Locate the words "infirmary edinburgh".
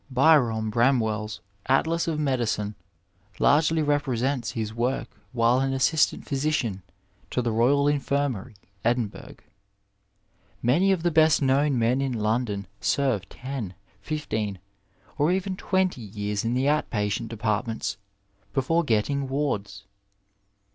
7.87-9.35